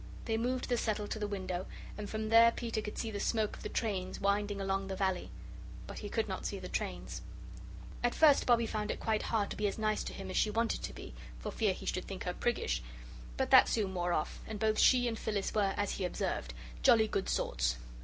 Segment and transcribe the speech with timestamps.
[0.25, 3.55] They moved the settle to the window, and from there Peter could see the smoke
[3.55, 5.29] of the trains winding along the valley.
[5.85, 7.21] But he could not see the trains.
[8.03, 10.49] At first Bobbie found it quite hard to be as nice to him as she
[10.49, 12.81] wanted to be, for fear he should think her priggish.
[13.37, 17.07] But that soon wore off, and both she and Phyllis were, as he observed, jolly
[17.07, 17.75] good sorts.